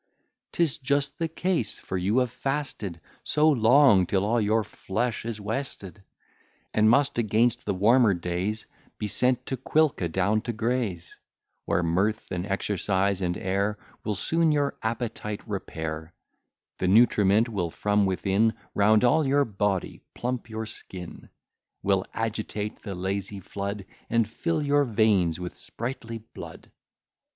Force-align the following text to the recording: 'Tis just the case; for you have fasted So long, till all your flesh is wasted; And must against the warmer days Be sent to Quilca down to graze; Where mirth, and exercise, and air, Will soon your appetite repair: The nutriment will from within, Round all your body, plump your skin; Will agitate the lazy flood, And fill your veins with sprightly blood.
'Tis 0.53 0.79
just 0.79 1.19
the 1.19 1.27
case; 1.27 1.77
for 1.77 1.95
you 1.95 2.17
have 2.17 2.31
fasted 2.31 2.99
So 3.21 3.47
long, 3.47 4.07
till 4.07 4.25
all 4.25 4.41
your 4.41 4.63
flesh 4.63 5.25
is 5.25 5.39
wasted; 5.39 6.03
And 6.73 6.89
must 6.89 7.19
against 7.19 7.65
the 7.65 7.75
warmer 7.75 8.15
days 8.15 8.65
Be 8.97 9.07
sent 9.07 9.45
to 9.45 9.57
Quilca 9.57 10.09
down 10.09 10.41
to 10.41 10.53
graze; 10.53 11.17
Where 11.65 11.83
mirth, 11.83 12.31
and 12.31 12.47
exercise, 12.47 13.21
and 13.21 13.37
air, 13.37 13.77
Will 14.03 14.15
soon 14.15 14.51
your 14.51 14.75
appetite 14.81 15.47
repair: 15.47 16.15
The 16.79 16.87
nutriment 16.87 17.47
will 17.47 17.69
from 17.69 18.07
within, 18.07 18.55
Round 18.73 19.03
all 19.03 19.27
your 19.27 19.45
body, 19.45 20.01
plump 20.15 20.49
your 20.49 20.65
skin; 20.65 21.29
Will 21.83 22.07
agitate 22.11 22.79
the 22.81 22.95
lazy 22.95 23.39
flood, 23.39 23.85
And 24.09 24.27
fill 24.27 24.63
your 24.63 24.83
veins 24.85 25.39
with 25.39 25.55
sprightly 25.55 26.17
blood. 26.17 26.71